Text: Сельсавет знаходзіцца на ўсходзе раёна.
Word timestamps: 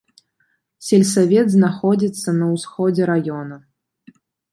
Сельсавет 0.85 1.47
знаходзіцца 1.55 2.29
на 2.39 2.45
ўсходзе 2.53 3.03
раёна. 3.11 3.55